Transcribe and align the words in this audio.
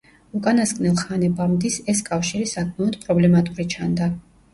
უკანასკნელ 0.37 0.95
ხანებამდის 1.09 1.77
ეს 1.93 2.01
კავშირი 2.07 2.47
საკმაოდ 2.53 2.97
პრობლემატური 3.05 3.67
ჩანდა. 3.75 4.09